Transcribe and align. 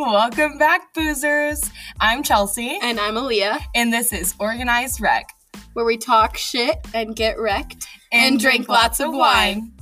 Welcome 0.00 0.56
back, 0.56 0.94
boozers. 0.94 1.70
I'm 2.00 2.22
Chelsea, 2.22 2.78
And 2.82 2.98
I'm 2.98 3.16
Aaliyah, 3.16 3.60
and 3.74 3.92
this 3.92 4.14
is 4.14 4.34
Organized 4.38 4.98
Wreck, 4.98 5.28
where 5.74 5.84
we 5.84 5.98
talk 5.98 6.38
shit 6.38 6.78
and 6.94 7.14
get 7.14 7.38
wrecked 7.38 7.86
and, 8.10 8.40
drink 8.40 8.66
lots 8.66 9.00
of 9.00 9.12
wine. 9.12 9.72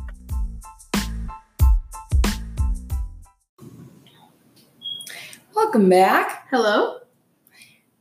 Welcome 5.54 5.88
back. 5.88 6.48
Hello? 6.50 6.98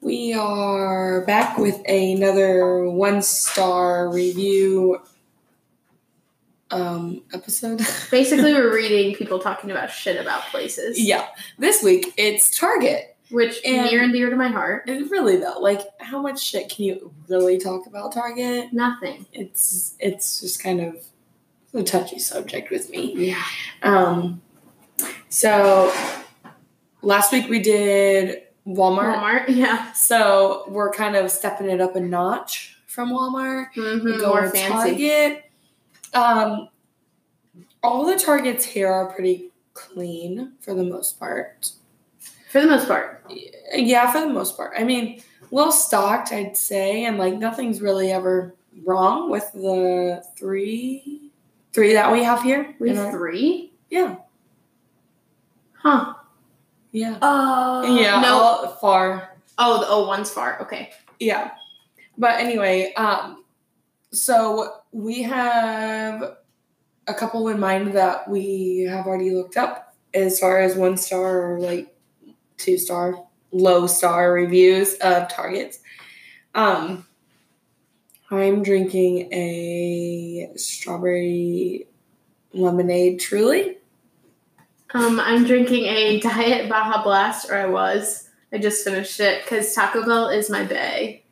We 0.01 0.33
are 0.33 1.23
back 1.27 1.59
with 1.59 1.79
another 1.87 2.89
one 2.89 3.21
star 3.21 4.11
review 4.11 5.03
um 6.71 7.23
episode. 7.33 7.77
Basically, 8.11 8.53
we're 8.53 8.73
reading 8.73 9.15
people 9.15 9.39
talking 9.39 9.71
about 9.71 9.89
shit 9.91 10.19
about 10.19 10.41
places. 10.43 10.99
yeah. 10.99 11.27
This 11.57 11.81
week 11.83 12.13
it's 12.17 12.55
Target. 12.57 13.15
Which 13.29 13.59
And- 13.65 13.85
near 13.91 14.01
and 14.03 14.13
dear 14.13 14.29
to 14.29 14.35
my 14.37 14.47
heart. 14.47 14.87
And 14.89 15.09
really 15.11 15.35
though, 15.37 15.59
like 15.59 15.81
how 15.99 16.21
much 16.21 16.41
shit 16.41 16.69
can 16.69 16.85
you 16.85 17.13
really 17.27 17.57
talk 17.57 17.85
about 17.85 18.13
Target? 18.13 18.71
Nothing. 18.71 19.25
It's 19.33 19.95
it's 19.99 20.39
just 20.41 20.61
kind 20.63 20.79
of 20.81 20.95
a 21.73 21.83
touchy 21.83 22.19
subject 22.19 22.69
with 22.71 22.89
me. 22.89 23.13
Yeah. 23.15 23.43
Um 23.83 24.41
so 25.29 25.93
last 27.01 27.31
week 27.31 27.49
we 27.49 27.59
did 27.61 28.43
Walmart. 28.65 29.15
Walmart. 29.17 29.45
Yeah. 29.49 29.91
So 29.93 30.65
we're 30.69 30.91
kind 30.91 31.15
of 31.15 31.29
stepping 31.31 31.69
it 31.69 31.81
up 31.81 31.95
a 31.95 31.99
notch 31.99 32.77
from 32.87 33.11
Walmart. 33.11 33.67
Mm-hmm. 33.75 34.21
More 34.25 34.41
to 34.43 34.49
fancy. 34.49 34.69
Target. 34.91 35.46
Um, 36.13 36.69
all 37.83 38.05
the 38.05 38.17
Targets 38.17 38.65
here 38.65 38.87
are 38.91 39.11
pretty 39.13 39.51
clean 39.73 40.53
for 40.59 40.73
the 40.73 40.83
most 40.83 41.19
part. 41.19 41.71
For 42.51 42.61
the 42.61 42.67
most 42.67 42.87
part. 42.87 43.23
Yeah, 43.73 44.11
for 44.11 44.21
the 44.21 44.27
most 44.33 44.57
part. 44.57 44.73
I 44.77 44.83
mean, 44.83 45.21
well 45.51 45.71
stocked, 45.71 46.31
I'd 46.31 46.57
say, 46.57 47.05
and 47.05 47.17
like 47.17 47.35
nothing's 47.35 47.81
really 47.81 48.11
ever 48.11 48.55
wrong 48.85 49.29
with 49.29 49.51
the 49.53 50.23
three 50.37 51.31
three 51.73 51.93
that 51.93 52.11
we 52.11 52.23
have 52.23 52.41
here. 52.41 52.75
We 52.79 52.95
have 52.95 53.11
three? 53.11 53.71
yeah, 53.89 54.15
Huh. 55.73 56.15
yeah, 56.91 57.17
Oh. 57.21 57.95
yeah. 57.99 58.19
No. 58.21 58.33
all 58.39 58.67
far. 58.81 59.37
Oh, 59.59 59.79
the, 59.81 59.87
oh, 59.87 60.07
one's 60.07 60.29
far. 60.31 60.61
Okay. 60.61 60.91
Yeah. 61.19 61.51
But 62.17 62.39
anyway, 62.39 62.93
um, 62.93 63.43
so 64.11 64.81
we 64.91 65.23
have 65.23 66.37
a 67.07 67.13
couple 67.13 67.47
in 67.47 67.59
mind 67.59 67.93
that 67.93 68.29
we 68.29 68.87
have 68.89 69.05
already 69.05 69.31
looked 69.31 69.57
up 69.57 69.95
as 70.13 70.39
far 70.39 70.59
as 70.59 70.75
one 70.75 70.97
star 70.97 71.53
or 71.53 71.59
like 71.59 71.95
two 72.57 72.77
star, 72.77 73.15
low 73.51 73.87
star 73.87 74.33
reviews 74.33 74.95
of 74.95 75.29
Targets. 75.29 75.79
Um, 76.55 77.05
I'm 78.29 78.63
drinking 78.63 79.31
a 79.31 80.51
strawberry 80.55 81.87
lemonade 82.53 83.19
truly. 83.19 83.77
Um, 84.93 85.19
I'm 85.19 85.45
drinking 85.45 85.85
a 85.85 86.19
Diet 86.19 86.69
Baja 86.69 87.03
Blast, 87.03 87.49
or 87.49 87.55
I 87.55 87.67
was. 87.67 88.29
I 88.51 88.57
just 88.57 88.83
finished 88.83 89.19
it 89.19 89.43
because 89.43 89.73
Taco 89.73 90.05
Bell 90.05 90.29
is 90.29 90.49
my 90.49 90.63
bay. 90.63 91.23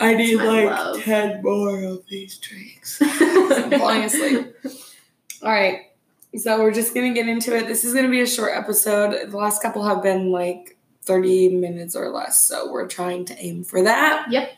I 0.00 0.14
need 0.14 0.36
like 0.36 0.66
love. 0.66 1.02
10 1.02 1.42
more 1.42 1.82
of 1.82 2.06
these 2.06 2.38
drinks. 2.38 3.00
I'm 3.00 3.70
falling 3.78 4.04
asleep. 4.04 4.54
All 5.42 5.50
right. 5.50 5.82
So 6.36 6.60
we're 6.60 6.72
just 6.72 6.94
going 6.94 7.12
to 7.12 7.20
get 7.20 7.28
into 7.28 7.56
it. 7.56 7.66
This 7.66 7.84
is 7.84 7.92
going 7.92 8.04
to 8.06 8.10
be 8.10 8.20
a 8.20 8.26
short 8.26 8.52
episode. 8.54 9.30
The 9.30 9.36
last 9.36 9.62
couple 9.62 9.84
have 9.84 10.02
been 10.02 10.30
like 10.30 10.78
30 11.02 11.56
minutes 11.56 11.96
or 11.96 12.08
less. 12.10 12.40
So 12.40 12.70
we're 12.70 12.86
trying 12.88 13.24
to 13.26 13.38
aim 13.38 13.64
for 13.64 13.82
that. 13.82 14.26
Yep. 14.30 14.52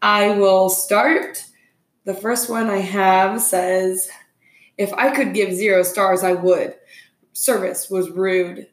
I 0.00 0.30
will 0.38 0.68
start. 0.68 1.44
The 2.04 2.14
first 2.14 2.50
one 2.50 2.68
I 2.68 2.78
have 2.78 3.40
says, 3.40 4.08
if 4.76 4.92
I 4.94 5.14
could 5.14 5.34
give 5.34 5.52
zero 5.52 5.82
stars, 5.82 6.22
I 6.22 6.32
would. 6.32 6.74
Service 7.32 7.90
was 7.90 8.10
rude. 8.10 8.66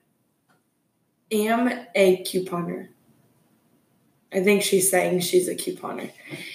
Am 1.31 1.85
a 1.95 2.23
couponer. 2.23 2.90
I 4.34 4.40
think 4.42 4.62
she's 4.62 4.90
saying 4.90 5.19
she's 5.22 5.47
a 5.47 5.56
couponer. 5.56 6.12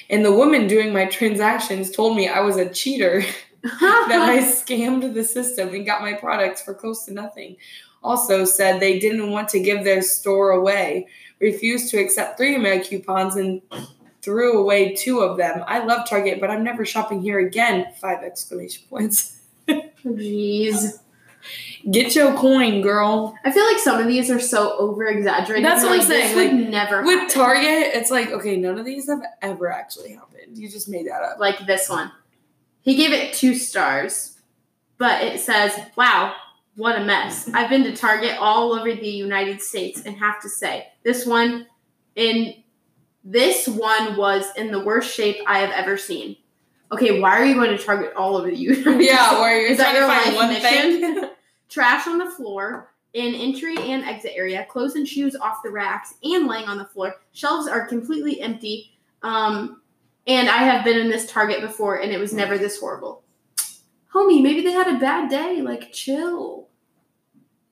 And 0.08 0.24
the 0.24 0.32
woman 0.32 0.66
doing 0.66 0.92
my 0.92 1.06
transactions 1.06 1.90
told 1.90 2.16
me 2.16 2.28
I 2.28 2.40
was 2.40 2.56
a 2.56 2.68
cheater, 2.68 3.22
that 3.62 4.28
I 4.28 4.38
scammed 4.42 5.14
the 5.14 5.24
system 5.24 5.74
and 5.74 5.86
got 5.86 6.00
my 6.00 6.14
products 6.14 6.62
for 6.62 6.74
close 6.74 7.04
to 7.06 7.12
nothing. 7.12 7.56
Also 8.02 8.44
said 8.44 8.80
they 8.80 8.98
didn't 8.98 9.30
want 9.30 9.48
to 9.50 9.60
give 9.60 9.84
their 9.84 10.02
store 10.02 10.50
away, 10.50 11.08
refused 11.40 11.90
to 11.90 11.98
accept 11.98 12.38
three 12.38 12.54
of 12.54 12.62
my 12.62 12.78
coupons 12.78 13.36
and 13.36 13.60
threw 14.22 14.58
away 14.58 14.94
two 14.94 15.20
of 15.20 15.36
them. 15.36 15.64
I 15.66 15.84
love 15.84 16.08
Target, 16.08 16.40
but 16.40 16.50
I'm 16.50 16.64
never 16.64 16.84
shopping 16.84 17.20
here 17.20 17.38
again. 17.38 17.92
Five 18.00 18.22
exclamation 18.22 18.84
points. 18.88 19.40
Jeez. 19.68 20.98
Get 21.90 22.14
your 22.16 22.34
coin, 22.34 22.80
girl. 22.82 23.36
I 23.44 23.52
feel 23.52 23.64
like 23.64 23.78
some 23.78 24.00
of 24.00 24.06
these 24.08 24.30
are 24.30 24.40
so 24.40 24.76
over 24.78 25.06
exaggerated. 25.06 25.64
That's 25.64 25.82
what 25.84 25.92
I'm 25.92 25.98
like, 25.98 26.06
saying, 26.08 26.36
would 26.62 26.70
never 26.70 27.02
With 27.02 27.18
happen. 27.20 27.34
Target, 27.34 27.94
it's 27.94 28.10
like, 28.10 28.30
okay, 28.30 28.56
none 28.56 28.78
of 28.78 28.84
these 28.84 29.08
have 29.08 29.22
ever 29.42 29.70
actually 29.70 30.12
happened. 30.12 30.58
You 30.58 30.68
just 30.68 30.88
made 30.88 31.06
that 31.06 31.22
up. 31.22 31.38
like 31.38 31.64
this 31.66 31.88
one. 31.88 32.10
He 32.82 32.96
gave 32.96 33.12
it 33.12 33.34
two 33.34 33.54
stars, 33.54 34.36
but 34.98 35.22
it 35.22 35.40
says, 35.40 35.72
"Wow, 35.96 36.34
what 36.76 36.96
a 37.00 37.04
mess! 37.04 37.48
I've 37.52 37.68
been 37.70 37.84
to 37.84 37.94
Target 37.96 38.36
all 38.38 38.72
over 38.72 38.92
the 38.94 39.08
United 39.08 39.60
States 39.62 40.02
and 40.04 40.16
have 40.18 40.40
to 40.42 40.48
say, 40.48 40.88
this 41.04 41.24
one 41.26 41.66
in 42.14 42.54
this 43.24 43.66
one 43.66 44.16
was 44.16 44.44
in 44.56 44.70
the 44.70 44.78
worst 44.80 45.12
shape 45.14 45.36
I 45.46 45.58
have 45.60 45.70
ever 45.70 45.96
seen." 45.96 46.36
Okay, 46.92 47.20
why 47.20 47.40
are 47.40 47.44
you 47.44 47.54
going 47.54 47.76
to 47.76 47.82
Target 47.84 48.12
all 48.16 48.36
over 48.36 48.48
the 48.48 48.56
United 48.56 49.02
Yeah, 49.04 49.26
States? 49.26 49.40
where 49.40 49.60
you're 49.60 49.70
Is 49.72 49.78
that 49.78 49.96
trying 49.96 50.22
to 50.22 50.24
find 50.24 50.36
one 50.36 50.48
mission? 50.50 51.14
thing. 51.22 51.30
Trash 51.68 52.06
on 52.06 52.18
the 52.18 52.30
floor, 52.30 52.92
in 53.12 53.34
entry 53.34 53.76
and 53.78 54.04
exit 54.04 54.32
area, 54.34 54.66
clothes 54.68 54.94
and 54.94 55.08
shoes 55.08 55.34
off 55.36 55.62
the 55.64 55.70
racks 55.70 56.14
and 56.22 56.46
laying 56.46 56.66
on 56.66 56.76
the 56.76 56.84
floor. 56.84 57.14
Shelves 57.32 57.66
are 57.66 57.86
completely 57.86 58.40
empty. 58.40 58.98
Um, 59.22 59.80
and 60.26 60.48
I 60.50 60.58
have 60.58 60.84
been 60.84 60.98
in 60.98 61.08
this 61.08 61.30
Target 61.30 61.62
before 61.62 61.96
and 61.96 62.12
it 62.12 62.18
was 62.18 62.34
never 62.34 62.58
this 62.58 62.78
horrible. 62.78 63.22
Homie, 64.12 64.42
maybe 64.42 64.60
they 64.60 64.72
had 64.72 64.88
a 64.88 64.98
bad 64.98 65.30
day. 65.30 65.62
Like, 65.62 65.92
chill. 65.92 66.68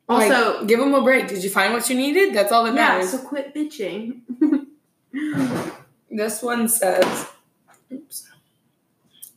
Also, 0.08 0.58
Like, 0.60 0.68
give 0.68 0.80
them 0.80 0.94
a 0.94 1.02
break. 1.02 1.28
Did 1.28 1.44
you 1.44 1.50
find 1.50 1.72
what 1.74 1.88
you 1.90 1.96
needed? 1.96 2.34
That's 2.34 2.50
all 2.50 2.64
that 2.64 2.74
yeah, 2.74 2.88
matters. 2.88 3.10
so 3.10 3.18
quit 3.18 3.54
bitching. 3.54 4.22
This 6.10 6.44
one 6.44 6.68
says, 6.68 7.26
oops, 7.92 8.30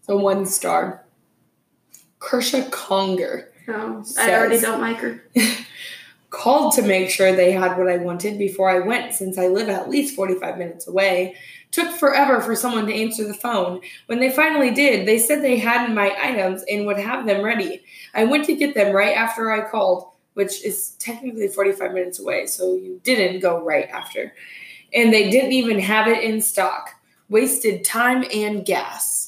so 0.06 0.18
one 0.18 0.46
star. 0.46 1.06
Kersha 2.20 2.70
Conger 2.70 3.52
No, 3.68 4.04
I 4.18 4.34
already 4.34 4.60
don't 4.60 4.82
like 4.82 4.98
her. 4.98 5.24
called 6.30 6.74
to 6.74 6.82
make 6.82 7.10
sure 7.10 7.32
they 7.32 7.52
had 7.52 7.78
what 7.78 7.90
I 7.90 7.98
wanted 7.98 8.38
before 8.38 8.70
I 8.70 8.80
went 8.80 9.14
since 9.14 9.38
I 9.38 9.48
live 9.48 9.70
at 9.70 9.90
least 9.90 10.16
45 10.16 10.58
minutes 10.58 10.88
away. 10.88 11.36
Took 11.72 11.92
forever 11.98 12.42
for 12.42 12.56
someone 12.56 12.86
to 12.88 12.94
answer 12.94 13.26
the 13.26 13.34
phone. 13.34 13.82
When 14.08 14.20
they 14.20 14.30
finally 14.30 14.72
did, 14.72 15.08
they 15.08 15.20
said 15.20 15.42
they 15.42 15.58
had 15.58 15.94
my 15.94 16.16
items 16.22 16.64
and 16.70 16.86
would 16.86 17.00
have 17.00 17.26
them 17.26 17.44
ready. 17.44 17.84
I 18.14 18.26
went 18.26 18.46
to 18.46 18.56
get 18.56 18.76
them 18.76 18.96
right 18.96 19.16
after 19.16 19.52
I 19.52 19.70
called, 19.70 20.10
which 20.34 20.64
is 20.64 20.92
technically 21.00 21.48
45 21.48 21.94
minutes 21.94 22.20
away, 22.20 22.46
so 22.46 22.76
you 22.76 23.02
didn't 23.04 23.42
go 23.42 23.64
right 23.64 23.90
after. 23.90 24.34
And 24.94 25.14
they 25.14 25.30
didn't 25.30 25.54
even 25.54 25.80
have 25.80 26.08
it 26.08 26.24
in 26.24 26.42
stock. 26.42 26.92
Wasted 27.30 27.84
time 27.84 28.24
and 28.34 28.66
gas. 28.66 29.27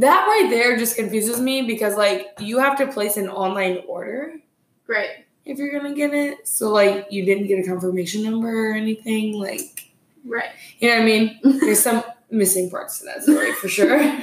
That 0.00 0.26
right 0.26 0.48
there 0.50 0.76
just 0.76 0.96
confuses 0.96 1.40
me 1.40 1.62
because, 1.62 1.96
like, 1.96 2.26
you 2.40 2.58
have 2.58 2.76
to 2.78 2.86
place 2.88 3.16
an 3.16 3.28
online 3.28 3.82
order 3.86 4.34
Right. 4.86 5.24
if 5.44 5.58
you're 5.58 5.70
gonna 5.72 5.94
get 5.94 6.12
it. 6.12 6.46
So 6.48 6.70
like 6.70 7.06
you 7.10 7.24
didn't 7.24 7.46
get 7.46 7.58
a 7.64 7.66
confirmation 7.66 8.22
number 8.24 8.70
or 8.70 8.74
anything, 8.74 9.34
like 9.34 9.90
Right. 10.24 10.50
you 10.78 10.88
know 10.88 10.96
what 10.96 11.02
I 11.02 11.06
mean? 11.06 11.38
There's 11.60 11.80
some 11.80 12.02
missing 12.30 12.70
parts 12.70 12.98
to 13.00 13.04
that 13.06 13.22
story 13.22 13.52
for 13.54 13.68
sure. 13.68 14.00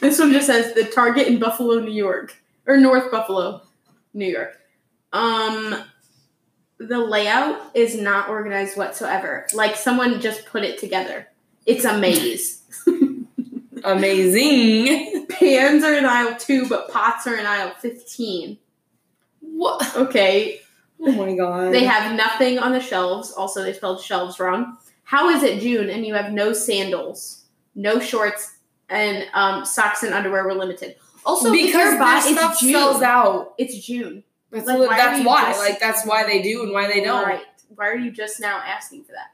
This 0.00 0.18
one 0.18 0.32
just 0.32 0.46
says 0.46 0.74
the 0.74 0.84
Target 0.84 1.28
in 1.28 1.38
Buffalo, 1.38 1.78
New 1.80 1.92
York, 1.92 2.36
or 2.66 2.76
North 2.78 3.10
Buffalo, 3.12 3.62
New 4.12 4.26
York. 4.26 4.58
Um, 5.12 5.82
the 6.78 6.98
layout 6.98 7.74
is 7.74 7.96
not 7.96 8.28
organized 8.28 8.76
whatsoever. 8.76 9.46
Like 9.54 9.76
someone 9.76 10.20
just 10.20 10.46
put 10.46 10.64
it 10.64 10.78
together. 10.78 11.28
It's 11.66 11.84
a 11.84 11.96
maze. 11.98 12.62
Amazing. 13.84 15.26
Pans 15.30 15.84
are 15.84 15.94
in 15.94 16.04
aisle 16.04 16.36
two, 16.38 16.68
but 16.68 16.90
pots 16.90 17.26
are 17.26 17.36
in 17.36 17.46
aisle 17.46 17.72
fifteen. 17.80 18.58
What? 19.40 19.96
Okay, 19.96 20.60
Oh 21.00 21.12
my 21.12 21.34
god. 21.34 21.72
they 21.72 21.84
have 21.84 22.14
nothing 22.16 22.58
on 22.58 22.72
the 22.72 22.80
shelves. 22.80 23.32
Also, 23.32 23.62
they 23.62 23.72
spelled 23.72 24.00
shelves 24.02 24.38
wrong. 24.40 24.76
How 25.04 25.30
is 25.30 25.42
it 25.42 25.60
June 25.60 25.88
and 25.88 26.04
you 26.04 26.14
have 26.14 26.32
no 26.32 26.52
sandals, 26.52 27.44
no 27.74 27.98
shorts, 27.98 28.56
and 28.88 29.26
um, 29.32 29.64
socks 29.64 30.02
and 30.02 30.12
underwear 30.14 30.44
were 30.44 30.54
limited? 30.54 30.96
Also, 31.24 31.50
because 31.52 31.98
their 31.98 32.20
stuff 32.36 32.60
June. 32.60 32.72
sells 32.72 33.02
out. 33.02 33.54
It's 33.58 33.76
June. 33.84 34.22
That's, 34.50 34.66
Like, 34.66 34.78
li- 34.78 34.86
why 34.86 34.96
that's 34.96 35.26
why. 35.26 35.44
just- 35.50 35.60
like 35.60 35.80
that's 35.80 36.06
why 36.06 36.24
they 36.24 36.42
do 36.42 36.62
and 36.62 36.72
why 36.72 36.86
they 36.92 37.02
don't. 37.02 37.24
Right. 37.26 37.42
Why 37.74 37.88
are 37.88 37.96
you 37.96 38.10
just 38.10 38.40
now 38.40 38.58
asking 38.64 39.04
for 39.04 39.12
that? 39.12 39.30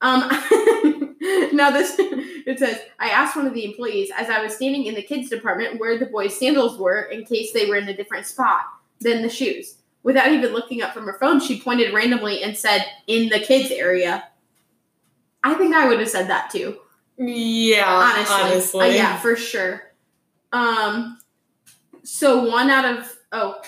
Um, 0.00 0.28
now 1.52 1.70
this 1.70 1.96
it 1.98 2.58
says 2.58 2.80
I 2.98 3.10
asked 3.10 3.36
one 3.36 3.46
of 3.46 3.54
the 3.54 3.64
employees 3.64 4.10
as 4.16 4.30
I 4.30 4.42
was 4.42 4.54
standing 4.54 4.86
in 4.86 4.94
the 4.94 5.02
kids 5.02 5.28
department 5.28 5.78
where 5.80 5.98
the 5.98 6.06
boys' 6.06 6.38
sandals 6.38 6.78
were 6.78 7.02
in 7.02 7.24
case 7.24 7.52
they 7.52 7.66
were 7.66 7.76
in 7.76 7.88
a 7.88 7.96
different 7.96 8.26
spot 8.26 8.62
than 9.00 9.22
the 9.22 9.28
shoes. 9.28 9.76
Without 10.02 10.32
even 10.32 10.52
looking 10.52 10.80
up 10.80 10.94
from 10.94 11.04
her 11.04 11.18
phone, 11.18 11.40
she 11.40 11.60
pointed 11.60 11.92
randomly 11.92 12.42
and 12.42 12.56
said, 12.56 12.86
"In 13.06 13.28
the 13.28 13.40
kids 13.40 13.70
area." 13.70 14.28
I 15.44 15.54
think 15.54 15.74
I 15.74 15.86
would 15.88 16.00
have 16.00 16.08
said 16.08 16.28
that 16.28 16.50
too. 16.50 16.78
Yeah, 17.16 17.86
honestly, 17.86 18.34
honestly. 18.34 18.86
Uh, 18.86 18.92
yeah, 18.92 19.16
for 19.18 19.36
sure. 19.36 19.92
Um, 20.52 21.18
so 22.04 22.44
one 22.44 22.70
out 22.70 22.84
of 22.84 23.16
oh, 23.32 23.60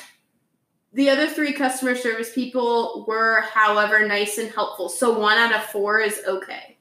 the 0.93 1.11
other 1.11 1.29
three 1.29 1.53
customer 1.53 1.95
service 1.95 2.33
people 2.33 3.05
were, 3.07 3.43
however, 3.53 4.07
nice 4.07 4.39
and 4.39 4.51
helpful. 4.51 4.89
So 4.89 5.19
one 5.19 5.37
out 5.37 5.55
of 5.55 5.65
four 5.65 6.01
is 6.01 6.21
okay. 6.27 6.79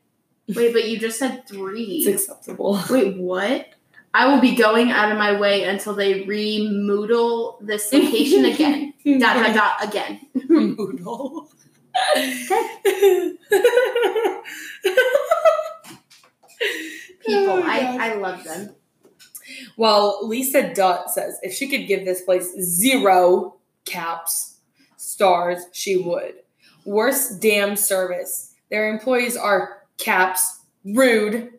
Wait, 0.56 0.74
but 0.74 0.88
you 0.90 1.00
just 1.00 1.20
said 1.20 1.48
three. 1.48 2.04
It's 2.06 2.08
acceptable. 2.30 2.82
Wait, 2.90 3.18
what? 3.18 3.68
I 4.14 4.34
will 4.34 4.42
be 4.42 4.56
going 4.56 4.90
out 4.90 5.12
of 5.12 5.18
my 5.18 5.40
way 5.40 5.64
until 5.66 5.94
they 5.94 6.24
remoodle 6.24 7.58
this 7.62 7.94
location 7.94 8.46
again. 8.46 8.94
dot 9.20 9.38
dot 9.46 9.54
dot 9.56 9.84
again. 9.88 10.20
Moodle. 10.36 11.48
People, 17.26 17.54
Oh, 17.54 17.62
I. 17.64 18.10
I 18.10 18.14
love 18.16 18.44
them. 18.44 18.76
Well, 19.78 20.28
Lisa 20.28 20.74
Dutt 20.74 21.10
says 21.10 21.38
if 21.42 21.54
she 21.54 21.68
could 21.68 21.88
give 21.88 22.06
this 22.06 22.22
place 22.22 22.52
zero 22.60 23.58
caps, 23.86 24.58
stars, 24.98 25.64
she 25.72 25.98
would. 25.98 26.36
Worst 26.86 27.42
damn 27.42 27.76
service. 27.76 28.54
Their 28.70 28.90
employees 28.92 29.36
are 29.38 29.79
caps, 30.00 30.62
rude, 30.84 31.52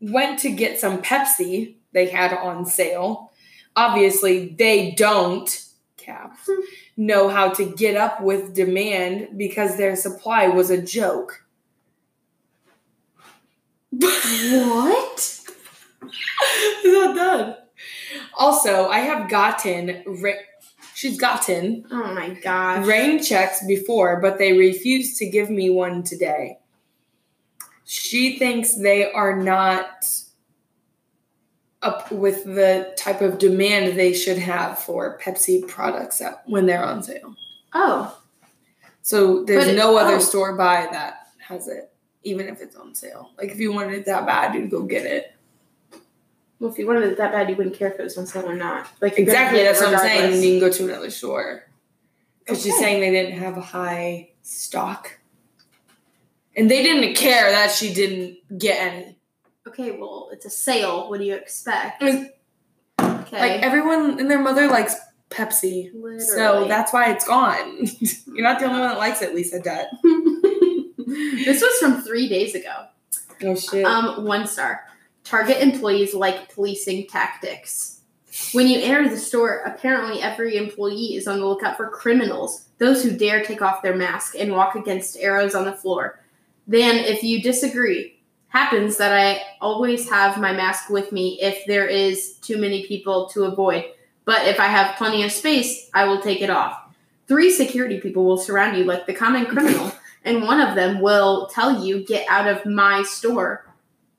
went 0.00 0.38
to 0.40 0.50
get 0.50 0.80
some 0.80 1.02
Pepsi 1.02 1.76
they 1.92 2.06
had 2.06 2.32
on 2.32 2.66
sale. 2.66 3.30
Obviously, 3.76 4.48
they 4.58 4.92
don't, 4.92 5.64
caps, 5.96 6.50
know 6.96 7.28
how 7.28 7.50
to 7.50 7.64
get 7.64 7.96
up 7.96 8.20
with 8.20 8.54
demand 8.54 9.38
because 9.38 9.76
their 9.76 9.94
supply 9.94 10.48
was 10.48 10.70
a 10.70 10.82
joke. 10.82 11.44
What? 13.90 15.18
Is 16.84 16.94
that 16.94 17.12
done? 17.14 17.56
Also, 18.36 18.88
I 18.88 19.00
have 19.00 19.28
gotten 19.30 20.02
ra- 20.06 20.32
she's 20.94 21.18
gotten 21.18 21.84
Oh 21.90 22.14
my 22.14 22.30
god 22.42 22.86
rain 22.86 23.22
checks 23.22 23.64
before, 23.66 24.20
but 24.20 24.38
they 24.38 24.52
refused 24.56 25.16
to 25.18 25.28
give 25.28 25.50
me 25.50 25.70
one 25.70 26.02
today. 26.02 26.58
She 27.90 28.38
thinks 28.38 28.74
they 28.74 29.10
are 29.10 29.34
not 29.42 30.06
up 31.80 32.12
with 32.12 32.44
the 32.44 32.92
type 32.98 33.22
of 33.22 33.38
demand 33.38 33.98
they 33.98 34.12
should 34.12 34.36
have 34.36 34.78
for 34.78 35.18
Pepsi 35.22 35.66
products 35.66 36.20
out 36.20 36.42
when 36.46 36.66
they're 36.66 36.84
on 36.84 37.02
sale. 37.02 37.34
Oh, 37.72 38.20
So 39.00 39.42
there's 39.44 39.68
it- 39.68 39.76
no 39.76 39.96
other 39.96 40.16
oh. 40.16 40.20
store 40.20 40.54
by 40.54 40.86
that 40.92 41.28
has 41.38 41.66
it, 41.66 41.90
even 42.24 42.46
if 42.46 42.60
it's 42.60 42.76
on 42.76 42.94
sale. 42.94 43.30
Like 43.38 43.52
if 43.52 43.58
you 43.58 43.72
wanted 43.72 43.94
it 43.94 44.04
that 44.04 44.26
bad, 44.26 44.54
you'd 44.54 44.70
go 44.70 44.82
get 44.82 45.06
it. 45.06 45.32
well, 46.60 46.70
if 46.70 46.76
you 46.78 46.86
wanted 46.86 47.04
it 47.04 47.16
that 47.16 47.32
bad, 47.32 47.48
you 47.48 47.56
wouldn't 47.56 47.74
care 47.74 47.90
if 47.90 47.98
it 47.98 48.02
was 48.02 48.18
on 48.18 48.26
sale 48.26 48.50
or 48.50 48.54
not. 48.54 48.86
Like 49.00 49.18
Exactly, 49.18 49.62
that's 49.62 49.80
what 49.80 49.94
I'm 49.94 50.00
saying. 50.00 50.42
You 50.42 50.60
can 50.60 50.60
go 50.60 50.70
to 50.70 50.84
another 50.84 51.08
store. 51.08 51.64
Because 52.40 52.62
she's 52.62 52.78
saying 52.78 53.00
they 53.00 53.10
didn't 53.10 53.38
have 53.38 53.56
a 53.56 53.62
high 53.62 54.32
stock. 54.42 55.17
And 56.56 56.70
they 56.70 56.82
didn't 56.82 57.14
care 57.14 57.50
that 57.50 57.70
she 57.70 57.94
didn't 57.94 58.58
get 58.58 58.80
any. 58.80 59.18
Okay, 59.66 59.92
well, 59.92 60.30
it's 60.32 60.46
a 60.46 60.50
sale. 60.50 61.08
What 61.08 61.20
do 61.20 61.26
you 61.26 61.34
expect? 61.34 62.02
Like, 62.02 62.38
Okay. 63.28 63.40
Like 63.40 63.62
everyone 63.62 64.18
and 64.18 64.30
their 64.30 64.40
mother 64.40 64.68
likes 64.68 64.96
Pepsi. 65.30 65.90
So 66.20 66.66
that's 66.66 66.92
why 66.92 67.10
it's 67.12 67.26
gone. 67.26 67.86
You're 68.26 68.42
not 68.42 68.58
the 68.58 68.66
only 68.66 68.80
one 68.80 68.88
that 68.88 68.98
likes 68.98 69.20
it, 69.20 69.34
Lisa 69.34 69.60
Dutt. 69.60 69.88
this 71.44 71.60
was 71.60 71.78
from 71.78 72.02
three 72.02 72.28
days 72.28 72.54
ago. 72.54 72.86
Oh 73.44 73.54
shit. 73.54 73.84
Um, 73.84 74.24
one 74.24 74.46
star. 74.46 74.84
Target 75.24 75.58
employees 75.58 76.14
like 76.14 76.52
policing 76.54 77.06
tactics. 77.08 78.00
When 78.52 78.66
you 78.66 78.80
enter 78.80 79.08
the 79.10 79.18
store, 79.18 79.62
apparently 79.66 80.22
every 80.22 80.56
employee 80.56 81.16
is 81.16 81.28
on 81.28 81.40
the 81.40 81.46
lookout 81.46 81.76
for 81.76 81.90
criminals, 81.90 82.66
those 82.78 83.02
who 83.02 83.16
dare 83.16 83.44
take 83.44 83.60
off 83.60 83.82
their 83.82 83.96
mask 83.96 84.34
and 84.38 84.52
walk 84.52 84.74
against 84.74 85.18
arrows 85.18 85.54
on 85.54 85.64
the 85.64 85.72
floor. 85.72 86.20
Then, 86.68 86.96
if 86.96 87.22
you 87.22 87.40
disagree, 87.40 88.20
happens 88.48 88.98
that 88.98 89.12
I 89.12 89.42
always 89.60 90.08
have 90.10 90.38
my 90.38 90.52
mask 90.52 90.90
with 90.90 91.12
me 91.12 91.40
if 91.40 91.64
there 91.66 91.86
is 91.86 92.34
too 92.42 92.58
many 92.58 92.86
people 92.86 93.26
to 93.30 93.44
avoid. 93.44 93.86
But 94.26 94.46
if 94.46 94.60
I 94.60 94.66
have 94.66 94.96
plenty 94.96 95.24
of 95.24 95.32
space, 95.32 95.88
I 95.94 96.04
will 96.04 96.20
take 96.20 96.42
it 96.42 96.50
off. 96.50 96.78
Three 97.26 97.50
security 97.50 98.00
people 98.00 98.26
will 98.26 98.36
surround 98.36 98.76
you 98.76 98.84
like 98.84 99.06
the 99.06 99.14
common 99.14 99.46
criminal, 99.46 99.92
and 100.24 100.42
one 100.42 100.60
of 100.60 100.74
them 100.74 101.00
will 101.00 101.46
tell 101.46 101.82
you, 101.82 102.04
Get 102.04 102.26
out 102.28 102.46
of 102.46 102.66
my 102.66 103.02
store. 103.02 103.64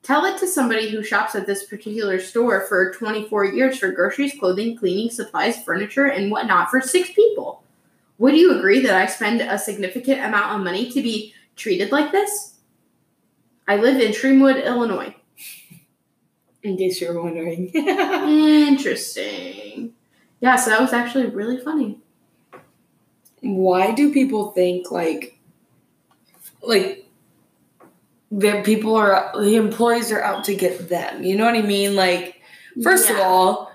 Tell 0.02 0.24
it 0.24 0.38
to 0.38 0.46
somebody 0.48 0.90
who 0.90 1.04
shops 1.04 1.36
at 1.36 1.46
this 1.46 1.64
particular 1.64 2.18
store 2.18 2.62
for 2.62 2.92
24 2.94 3.44
years 3.46 3.78
for 3.78 3.92
groceries, 3.92 4.34
clothing, 4.38 4.76
cleaning 4.76 5.10
supplies, 5.10 5.62
furniture, 5.62 6.06
and 6.06 6.30
whatnot 6.32 6.70
for 6.70 6.80
six 6.80 7.12
people. 7.12 7.62
Would 8.18 8.36
you 8.36 8.58
agree 8.58 8.80
that 8.80 8.94
I 8.94 9.06
spend 9.06 9.40
a 9.40 9.58
significant 9.58 10.20
amount 10.20 10.56
of 10.56 10.64
money 10.64 10.90
to 10.90 11.02
be 11.02 11.34
treated 11.56 11.92
like 11.92 12.12
this? 12.12 12.54
I 13.68 13.76
live 13.76 14.00
in 14.00 14.12
Streamwood, 14.12 14.64
Illinois. 14.64 15.14
In 16.62 16.76
case 16.76 17.00
you're 17.00 17.20
wondering. 17.22 17.68
Interesting. 17.74 19.94
Yeah, 20.40 20.56
so 20.56 20.70
that 20.70 20.80
was 20.80 20.92
actually 20.92 21.26
really 21.26 21.58
funny. 21.58 21.98
why 23.42 23.92
do 23.92 24.12
people 24.12 24.50
think 24.52 24.90
like 24.90 25.38
like 26.62 27.06
that 28.30 28.64
people 28.64 28.94
are 28.94 29.32
the 29.40 29.56
employees 29.56 30.12
are 30.12 30.22
out 30.22 30.44
to 30.44 30.54
get 30.54 30.88
them 30.88 31.22
you 31.24 31.36
know 31.36 31.46
what 31.46 31.56
i 31.56 31.62
mean 31.62 31.96
like 31.96 32.40
first 32.82 33.10
of 33.10 33.18
all 33.18 33.69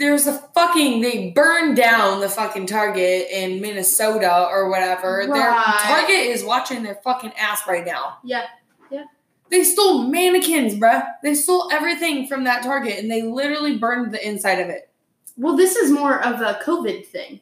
there's 0.00 0.26
a 0.26 0.32
fucking 0.54 1.00
they 1.02 1.30
burned 1.30 1.76
down 1.76 2.20
the 2.20 2.28
fucking 2.28 2.66
target 2.66 3.28
in 3.30 3.60
minnesota 3.60 4.46
or 4.50 4.68
whatever 4.68 5.24
their 5.26 5.50
Right. 5.50 5.78
target 5.82 6.16
is 6.34 6.42
watching 6.42 6.82
their 6.82 6.96
fucking 7.04 7.32
ass 7.38 7.60
right 7.68 7.86
now 7.86 8.18
Yeah. 8.24 8.46
Yeah. 8.90 9.04
they 9.50 9.62
stole 9.62 10.02
mannequins 10.08 10.74
bruh 10.74 11.06
they 11.22 11.34
stole 11.34 11.70
everything 11.70 12.26
from 12.26 12.44
that 12.44 12.62
target 12.64 12.98
and 12.98 13.08
they 13.10 13.22
literally 13.22 13.76
burned 13.78 14.12
the 14.12 14.26
inside 14.26 14.58
of 14.58 14.68
it 14.68 14.88
Well, 15.36 15.56
this 15.56 15.76
is 15.76 15.90
more 15.92 16.20
of 16.20 16.40
a 16.40 16.58
COVID 16.64 17.06
thing. 17.06 17.40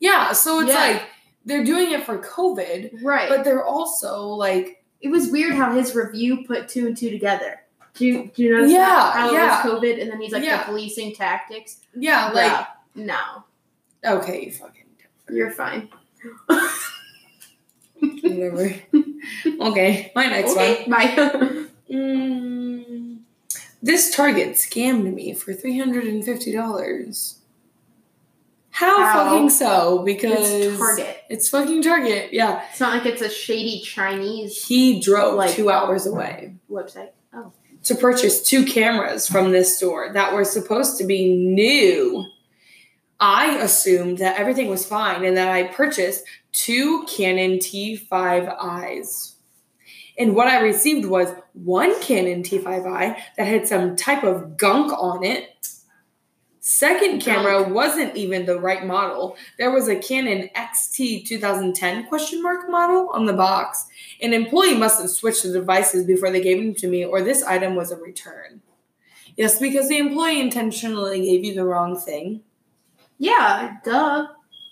yeah 0.00 0.32
so 0.32 0.60
it's 0.60 0.70
Yeah. 0.70 0.80
like 0.88 1.02
they're 1.46 1.64
doing 1.64 1.92
it 1.92 2.04
for 2.04 2.18
covid 2.18 3.02
Right. 3.02 3.28
but 3.28 3.44
they're 3.44 3.64
also 3.64 4.26
like 4.28 4.82
it 5.00 5.08
was 5.10 5.30
weird 5.30 5.52
how 5.54 5.70
his 5.72 5.94
review 5.94 6.44
put 6.46 6.66
two 6.68 6.86
and 6.86 6.96
two 6.96 7.10
together. 7.10 7.60
Do 7.94 8.04
you, 8.06 8.30
do 8.34 8.42
you 8.42 8.54
notice 8.56 8.72
Yeah, 8.72 8.78
that? 8.80 9.12
How 9.14 9.30
yeah. 9.32 9.62
it 9.62 9.70
was 9.72 9.80
COVID 9.82 10.00
and 10.02 10.10
then 10.10 10.20
he's 10.20 10.32
like 10.32 10.42
Yeah. 10.42 10.58
the 10.58 10.64
policing 10.64 11.14
tactics. 11.14 11.78
yeah 11.94 12.30
like 12.32 12.50
Yeah. 12.50 12.66
no, 14.02 14.14
okay 14.18 14.46
you 14.46 14.52
fucking 14.52 14.82
you're 15.30 15.50
fine. 15.52 15.88
whatever 18.00 18.74
okay 19.60 20.12
my 20.14 20.26
next 20.26 20.52
okay, 20.52 20.84
bye. 20.88 21.14
one 21.16 21.68
mm, 21.90 23.18
this 23.82 24.14
target 24.14 24.54
scammed 24.54 25.12
me 25.14 25.32
for 25.34 25.52
$350 25.54 27.36
how, 28.70 28.98
How? 29.04 29.30
fucking 29.30 29.50
so 29.50 30.02
because 30.04 30.50
it's 30.50 30.78
Target. 30.78 31.16
it's 31.30 31.48
fucking 31.48 31.82
target 31.82 32.32
yeah 32.32 32.64
It's 32.70 32.80
not 32.80 32.92
like 32.96 33.06
it's 33.06 33.22
a 33.22 33.30
shady 33.30 33.80
Chinese 33.80 34.66
he 34.66 35.00
drove 35.00 35.36
Like- 35.36 35.52
two 35.54 35.70
hours 35.70 36.06
away 36.06 36.56
website. 36.70 37.10
Oh, 37.32 37.52
to 37.84 37.94
purchase 37.94 38.42
two 38.42 38.64
cameras 38.64 39.28
from 39.28 39.52
this 39.52 39.76
store 39.76 40.12
that 40.12 40.34
were 40.34 40.44
supposed 40.44 40.98
to 40.98 41.06
be 41.06 41.34
new. 41.34 42.26
I 43.20 43.56
assumed 43.58 44.18
that 44.18 44.38
everything 44.38 44.68
was 44.68 44.86
fine 44.86 45.24
and 45.24 45.36
that 45.36 45.48
I 45.48 45.64
purchased 45.64 46.24
two 46.52 47.04
Canon 47.06 47.58
T5Is. 47.58 49.34
And 50.16 50.34
what 50.34 50.48
I 50.48 50.60
received 50.60 51.06
was 51.06 51.32
one 51.52 52.00
Canon 52.00 52.42
T5i 52.42 53.16
that 53.36 53.46
had 53.46 53.66
some 53.66 53.96
type 53.96 54.24
of 54.24 54.56
gunk 54.56 54.92
on 54.92 55.24
it. 55.24 55.50
Second 56.66 57.20
camera 57.20 57.68
wasn't 57.68 58.16
even 58.16 58.46
the 58.46 58.58
right 58.58 58.86
model. 58.86 59.36
There 59.58 59.70
was 59.70 59.86
a 59.86 59.96
Canon 59.96 60.48
XT 60.56 61.26
2010 61.26 62.06
question 62.06 62.42
mark 62.42 62.70
model 62.70 63.10
on 63.10 63.26
the 63.26 63.34
box. 63.34 63.84
An 64.22 64.32
employee 64.32 64.74
must 64.74 64.98
have 64.98 65.10
switched 65.10 65.42
the 65.42 65.52
devices 65.52 66.06
before 66.06 66.30
they 66.30 66.40
gave 66.40 66.56
them 66.56 66.74
to 66.76 66.88
me, 66.88 67.04
or 67.04 67.20
this 67.20 67.42
item 67.42 67.74
was 67.74 67.92
a 67.92 67.98
return. 67.98 68.62
Yes, 69.36 69.60
because 69.60 69.90
the 69.90 69.98
employee 69.98 70.40
intentionally 70.40 71.20
gave 71.20 71.44
you 71.44 71.52
the 71.52 71.66
wrong 71.66 72.00
thing. 72.00 72.40
yeah, 73.18 73.76
duh. 73.84 74.28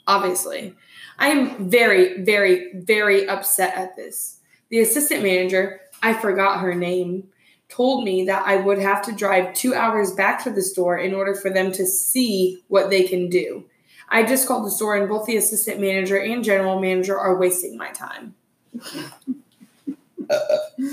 obviously. 0.07 0.75
I 1.19 1.29
am 1.29 1.69
very, 1.69 2.23
very, 2.23 2.73
very 2.73 3.29
upset 3.29 3.77
at 3.77 3.97
this. 3.97 4.41
The 4.71 4.81
assistant 4.81 5.23
manager, 5.23 5.83
I 6.03 6.15
forgot 6.15 6.61
her 6.61 6.75
name, 6.75 7.29
told 7.73 8.05
me 8.05 8.25
that 8.27 8.47
I 8.47 8.57
would 8.57 8.79
have 8.79 9.03
to 9.07 9.13
drive 9.13 9.55
two 9.55 9.75
hours 9.75 10.13
back 10.13 10.45
to 10.45 10.51
the 10.51 10.63
store 10.63 10.99
in 10.99 11.15
order 11.15 11.35
for 11.35 11.51
them 11.51 11.73
to 11.73 11.87
see 11.87 12.63
what 12.69 12.91
they 12.91 13.05
can 13.05 13.31
do. 13.31 13.65
I 14.09 14.25
just 14.25 14.47
called 14.47 14.67
the 14.67 14.71
store, 14.71 14.95
and 14.95 15.09
both 15.09 15.25
the 15.25 15.39
assistant 15.39 15.81
manager 15.81 16.21
and 16.21 16.45
general 16.45 16.79
manager 16.79 17.19
are 17.19 17.39
wasting 17.39 17.79
my 17.79 17.89
time. 17.91 18.35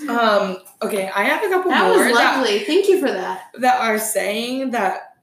um, 0.10 0.58
okay, 0.82 1.10
I 1.14 1.24
have 1.24 1.44
a 1.44 1.50
couple 1.50 1.72
That 1.72 1.90
more 1.90 2.06
was 2.06 2.18
that, 2.18 2.38
lovely. 2.38 2.60
Thank 2.60 2.88
you 2.88 3.00
for 3.00 3.12
that. 3.12 3.52
that 3.56 3.82
are 3.82 4.00
saying 4.00 4.72
that 4.72 5.18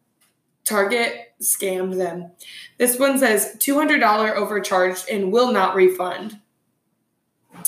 Target 0.64 1.32
scammed 1.40 1.96
them. 1.96 2.32
This 2.76 2.98
one 2.98 3.18
says 3.18 3.56
$200 3.60 4.34
overcharged 4.34 5.08
and 5.08 5.32
will 5.32 5.52
not 5.52 5.74
refund. 5.74 6.38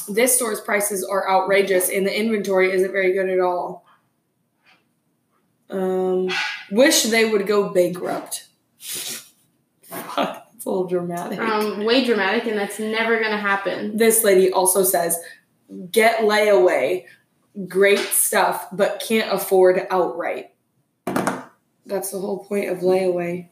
This 0.08 0.36
store's 0.36 0.60
prices 0.60 1.04
are 1.04 1.28
outrageous 1.30 1.88
and 1.88 2.06
the 2.06 2.18
inventory 2.18 2.72
isn't 2.72 2.92
very 2.92 3.12
good 3.12 3.28
at 3.28 3.40
all. 3.40 3.84
Um, 5.70 6.30
wish 6.70 7.04
they 7.04 7.24
would 7.28 7.46
go 7.46 7.70
bankrupt. 7.70 8.46
It's 10.58 10.66
a 10.66 10.70
little 10.70 10.88
dramatic. 10.88 11.38
Um, 11.38 11.84
way 11.84 12.04
dramatic, 12.04 12.44
and 12.46 12.58
that's 12.58 12.80
never 12.80 13.20
gonna 13.22 13.38
happen. 13.38 13.96
this 13.96 14.24
lady 14.24 14.50
also 14.50 14.82
says, 14.82 15.16
get 15.92 16.22
layaway, 16.22 17.04
great 17.68 18.00
stuff, 18.00 18.66
but 18.72 19.00
can't 19.06 19.32
afford 19.32 19.86
outright. 19.88 20.50
That's 21.86 22.10
the 22.10 22.18
whole 22.18 22.44
point 22.44 22.70
of 22.70 22.78
layaway. 22.78 23.50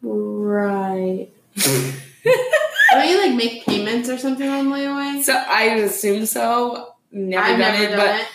Right. 0.00 1.30
Don't 1.56 3.08
you 3.08 3.18
like 3.18 3.34
make 3.34 3.64
or 4.08 4.18
something 4.18 4.48
on 4.48 4.66
layaway? 4.66 5.22
So 5.22 5.32
I 5.34 5.62
assume 5.76 6.26
so. 6.26 6.94
Never 7.10 7.42
I've 7.44 7.58
done 7.58 7.72
never 7.72 7.84
it, 7.84 7.88
done 7.88 7.98
but 7.98 8.20
it. 8.20 8.26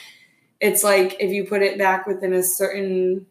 it's 0.59 0.83
like 0.83 1.17
if 1.19 1.31
you 1.31 1.45
put 1.45 1.61
it 1.61 1.77
back 1.77 2.07
within 2.07 2.33
a 2.33 2.41
certain 2.43 3.25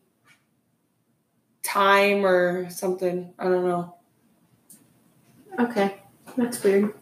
time 1.63 2.25
or 2.25 2.69
something. 2.71 3.33
I 3.39 3.45
don't 3.45 3.67
know. 3.67 3.95
Okay, 5.59 5.97
that's 6.37 6.63
weird. 6.63 6.95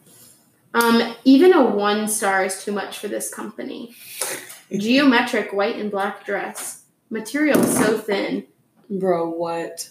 Um, 0.75 1.15
even 1.25 1.53
a 1.53 1.63
one 1.65 2.09
star 2.09 2.45
is 2.45 2.63
too 2.65 2.73
much 2.73 2.99
for 2.99 3.09
this 3.09 3.33
company. 3.33 3.95
Geometric 4.73 5.53
white 5.53 5.77
and 5.77 5.91
black 5.91 6.25
dress. 6.27 6.85
Material 7.11 7.63
so 7.65 7.97
thin. 7.99 8.47
Bro, 8.91 9.31
what? 9.31 9.89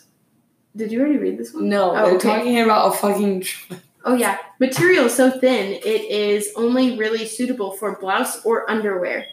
Did 0.75 0.91
you 0.91 0.99
already 0.99 1.17
read 1.17 1.37
this 1.39 1.53
one? 1.53 1.67
No, 1.69 1.91
Oh, 1.91 1.95
they're 1.95 2.15
okay. 2.15 2.29
talking 2.37 2.59
about 2.61 2.93
a 2.93 2.97
fucking. 2.97 3.41
tr- 3.41 3.73
Oh 4.07 4.13
yeah, 4.15 4.37
material 4.57 5.09
so 5.09 5.29
thin 5.29 5.73
it 5.73 5.85
is 5.85 6.53
only 6.55 6.97
really 6.97 7.25
suitable 7.25 7.73
for 7.73 7.99
blouse 7.99 8.43
or 8.45 8.69
underwear. 8.71 9.25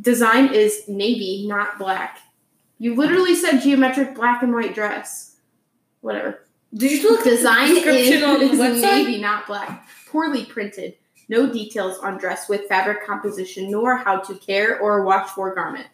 Design 0.00 0.54
is 0.54 0.84
navy, 0.86 1.44
not 1.48 1.76
black. 1.76 2.20
You 2.78 2.94
literally 2.94 3.34
said 3.34 3.58
geometric 3.60 4.14
black 4.14 4.44
and 4.44 4.54
white 4.54 4.76
dress. 4.76 5.38
Whatever. 6.02 6.44
Did 6.72 6.92
you 6.92 7.10
look 7.10 7.24
Design 7.24 7.70
is, 7.70 7.82
description 7.82 8.22
on 8.22 8.38
the 8.38 8.46
is 8.52 8.60
website? 8.60 8.82
navy, 8.82 9.20
not 9.20 9.48
black. 9.48 9.88
Poorly 10.08 10.44
printed. 10.44 10.94
No 11.28 11.52
details 11.52 11.98
on 11.98 12.16
dress 12.16 12.48
with 12.48 12.68
fabric 12.68 13.04
composition, 13.04 13.72
nor 13.72 13.96
how 13.96 14.20
to 14.20 14.36
care 14.36 14.78
or 14.78 15.02
wash 15.02 15.30
for 15.30 15.52
garment. 15.52 15.88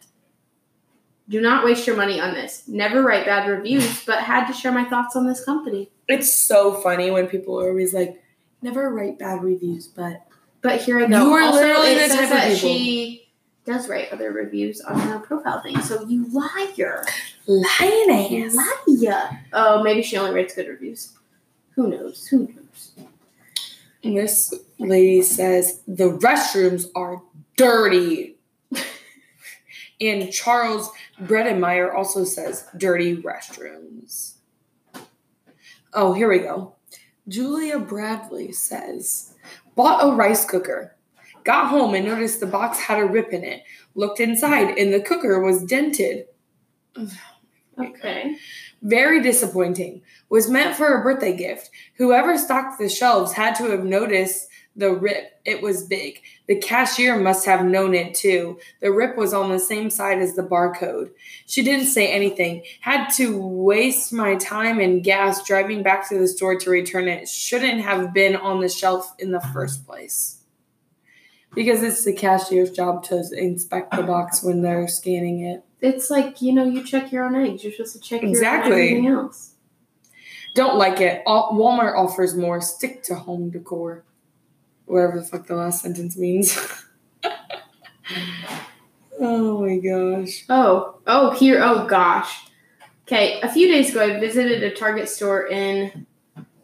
Do 1.30 1.40
not 1.40 1.64
waste 1.64 1.86
your 1.86 1.96
money 1.96 2.20
on 2.20 2.34
this. 2.34 2.64
Never 2.68 3.02
write 3.02 3.24
bad 3.24 3.48
reviews, 3.48 4.04
but 4.04 4.18
had 4.18 4.46
to 4.48 4.52
share 4.52 4.72
my 4.72 4.84
thoughts 4.84 5.16
on 5.16 5.26
this 5.26 5.42
company. 5.42 5.90
It's 6.12 6.34
so 6.34 6.74
funny 6.74 7.10
when 7.10 7.26
people 7.26 7.58
are 7.60 7.68
always 7.68 7.92
like, 7.94 8.22
never 8.60 8.90
write 8.90 9.18
bad 9.18 9.42
reviews, 9.42 9.88
but 9.88 10.26
But 10.60 10.80
here 10.82 10.98
I 10.98 11.06
go. 11.06 11.26
You 11.26 11.32
are 11.32 11.42
also, 11.42 11.58
literally 11.60 11.94
the 11.94 12.08
type 12.08 12.24
of 12.24 12.30
that 12.30 12.44
people. 12.54 12.68
she 12.68 13.28
does 13.64 13.88
write 13.88 14.12
other 14.12 14.32
reviews 14.32 14.80
on 14.80 14.98
her 15.00 15.18
profile 15.20 15.60
thing. 15.60 15.80
So 15.82 16.04
you 16.06 16.26
liar, 16.32 17.04
lying 17.46 18.44
ass. 18.44 18.56
liar. 18.86 19.40
Oh, 19.52 19.82
maybe 19.82 20.02
she 20.02 20.16
only 20.16 20.32
writes 20.34 20.54
good 20.54 20.68
reviews. 20.68 21.12
Who 21.74 21.88
knows? 21.88 22.26
Who 22.26 22.48
knows? 22.48 22.92
And 24.04 24.16
this 24.16 24.52
lady 24.78 25.22
says 25.22 25.80
the 25.86 26.10
restrooms 26.10 26.86
are 26.96 27.22
dirty. 27.56 28.36
and 30.00 30.32
Charles 30.32 30.90
Bredemeyer 31.22 31.94
also 31.94 32.24
says 32.24 32.66
dirty 32.76 33.16
restrooms. 33.16 34.31
Oh, 35.94 36.12
here 36.12 36.28
we 36.28 36.38
go. 36.38 36.74
Julia 37.28 37.78
Bradley 37.78 38.52
says 38.52 39.34
bought 39.76 40.04
a 40.04 40.14
rice 40.14 40.44
cooker. 40.44 40.96
Got 41.44 41.68
home 41.68 41.94
and 41.94 42.06
noticed 42.06 42.40
the 42.40 42.46
box 42.46 42.78
had 42.78 42.98
a 42.98 43.04
rip 43.04 43.32
in 43.32 43.44
it. 43.44 43.62
Looked 43.94 44.20
inside 44.20 44.78
and 44.78 44.92
the 44.92 45.00
cooker 45.00 45.40
was 45.40 45.64
dented. 45.64 46.26
Okay. 47.78 48.36
Very 48.82 49.22
disappointing. 49.22 50.02
Was 50.28 50.50
meant 50.50 50.76
for 50.76 50.88
a 50.88 51.02
birthday 51.02 51.34
gift. 51.34 51.70
Whoever 51.94 52.36
stocked 52.36 52.78
the 52.78 52.90
shelves 52.90 53.32
had 53.32 53.54
to 53.54 53.70
have 53.70 53.82
noticed 53.82 54.46
the 54.74 54.92
rip. 54.92 55.40
It 55.44 55.60
was 55.60 55.84
big. 55.84 56.22
The 56.46 56.56
cashier 56.56 57.16
must 57.18 57.44
have 57.46 57.64
known 57.64 57.94
it 57.94 58.14
too. 58.14 58.58
The 58.80 58.90
rip 58.92 59.16
was 59.16 59.34
on 59.34 59.50
the 59.50 59.58
same 59.58 59.90
side 59.90 60.18
as 60.18 60.34
the 60.34 60.42
barcode. 60.42 61.10
She 61.46 61.62
didn't 61.62 61.86
say 61.86 62.10
anything. 62.10 62.62
Had 62.80 63.08
to 63.16 63.36
waste 63.38 64.12
my 64.12 64.36
time 64.36 64.80
and 64.80 65.04
gas 65.04 65.44
driving 65.46 65.82
back 65.82 66.08
to 66.08 66.18
the 66.18 66.26
store 66.28 66.56
to 66.56 66.70
return 66.70 67.08
it. 67.08 67.28
Shouldn't 67.28 67.80
have 67.82 68.14
been 68.14 68.34
on 68.36 68.60
the 68.60 68.68
shelf 68.68 69.12
in 69.18 69.30
the 69.32 69.40
first 69.52 69.86
place. 69.86 70.38
Because 71.54 71.82
it's 71.82 72.04
the 72.04 72.14
cashier's 72.14 72.70
job 72.70 73.04
to 73.04 73.22
inspect 73.36 73.94
the 73.94 74.02
box 74.02 74.42
when 74.42 74.62
they're 74.62 74.88
scanning 74.88 75.40
it. 75.44 75.62
It's 75.82 76.08
like 76.08 76.40
you 76.40 76.52
know, 76.52 76.64
you 76.64 76.82
check 76.82 77.12
your 77.12 77.24
own 77.24 77.34
eggs. 77.34 77.62
You're 77.62 77.72
supposed 77.74 77.92
to 77.94 78.00
check 78.00 78.22
your 78.22 78.30
Exactly. 78.30 78.72
everything 78.72 79.06
else. 79.08 79.50
Don't 80.54 80.78
like 80.78 81.00
it. 81.00 81.22
Walmart 81.26 81.96
offers 81.96 82.34
more. 82.34 82.60
Stick 82.62 83.02
to 83.04 83.14
home 83.14 83.50
decor. 83.50 84.04
Whatever 84.92 85.20
the 85.20 85.24
fuck 85.24 85.46
the 85.46 85.54
last 85.54 85.80
sentence 85.80 86.18
means. 86.18 86.54
oh 89.18 89.62
my 89.62 89.78
gosh. 89.78 90.44
Oh, 90.50 90.98
oh, 91.06 91.30
here. 91.30 91.62
Oh 91.62 91.86
gosh. 91.86 92.50
Okay, 93.06 93.40
a 93.40 93.48
few 93.48 93.68
days 93.68 93.88
ago, 93.88 94.04
I 94.04 94.20
visited 94.20 94.62
a 94.62 94.70
Target 94.70 95.08
store 95.08 95.48
in 95.48 96.06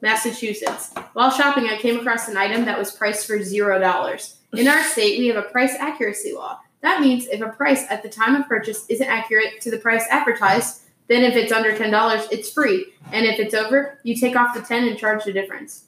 Massachusetts. 0.03 0.93
While 1.15 1.31
shopping, 1.31 1.69
I 1.69 1.79
came 1.79 2.01
across 2.01 2.29
an 2.29 2.37
item 2.37 2.67
that 2.67 2.79
was 2.79 2.93
priced 2.93 3.27
for 3.27 3.43
zero 3.43 3.79
dollars. 3.79 4.37
In 4.53 4.69
our 4.69 4.83
state, 4.83 5.19
we 5.19 5.29
have 5.29 5.43
a 5.43 5.49
price 5.49 5.75
accuracy 5.79 6.35
law. 6.35 6.61
That 6.83 7.01
means 7.01 7.27
if 7.29 7.41
a 7.41 7.49
price 7.49 7.87
at 7.89 8.03
the 8.03 8.11
time 8.11 8.35
of 8.35 8.47
purchase 8.47 8.85
isn't 8.91 9.09
accurate 9.09 9.63
to 9.63 9.71
the 9.71 9.79
price 9.79 10.05
advertised, 10.11 10.83
then 11.07 11.25
if 11.25 11.35
it's 11.35 11.51
under 11.51 11.75
ten 11.75 11.91
dollars, 11.91 12.29
it's 12.31 12.53
free, 12.53 12.93
and 13.11 13.25
if 13.25 13.41
it's 13.41 13.55
over, 13.55 13.99
you 14.03 14.15
take 14.15 14.37
off 14.37 14.55
the 14.55 14.61
ten 14.61 14.87
and 14.87 14.99
charge 14.99 15.25
the 15.25 15.33
difference. 15.33 15.87